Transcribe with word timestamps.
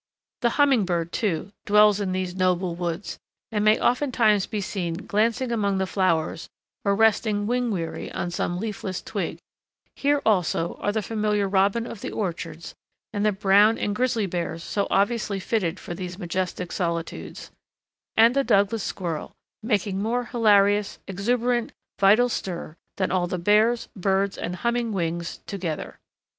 The 0.41 0.49
humming 0.57 0.83
bird, 0.85 1.11
too, 1.11 1.51
dwells 1.67 1.99
in 1.99 2.11
these 2.11 2.33
noble 2.35 2.73
woods, 2.73 3.19
and 3.51 3.63
may 3.63 3.79
oftentimes 3.79 4.47
be 4.47 4.59
seen 4.59 4.95
glancing 4.95 5.51
among 5.51 5.77
the 5.77 5.85
flowers 5.85 6.49
or 6.83 6.95
resting 6.95 7.45
wing 7.45 7.69
weary 7.69 8.11
on 8.11 8.31
some 8.31 8.59
leafless 8.59 9.03
twig; 9.03 9.37
here 9.93 10.19
also 10.25 10.79
are 10.81 10.91
the 10.91 11.03
familiar 11.03 11.47
robin 11.47 11.85
of 11.85 12.01
the 12.01 12.09
orchards, 12.09 12.73
and 13.13 13.23
the 13.23 13.31
brown 13.31 13.77
and 13.77 13.95
grizzly 13.95 14.25
bears 14.25 14.63
so 14.63 14.87
obviously 14.89 15.39
fitted 15.39 15.79
for 15.79 15.93
these 15.93 16.17
majestic 16.17 16.71
solitudes; 16.71 17.51
and 18.17 18.35
the 18.35 18.43
Douglas 18.43 18.81
squirrel, 18.81 19.33
making 19.61 20.01
more 20.01 20.23
hilarious, 20.25 20.97
exuberant, 21.07 21.73
vital 21.99 22.27
stir 22.27 22.75
than 22.97 23.11
all 23.11 23.27
the 23.27 23.37
bears, 23.37 23.87
birds, 23.95 24.35
and 24.35 24.55
humming 24.55 24.93
wings 24.93 25.41
together. 25.45 25.99